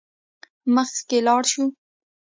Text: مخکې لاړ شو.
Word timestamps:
مخکې 0.75 1.17
لاړ 1.27 1.43
شو. 1.51 1.63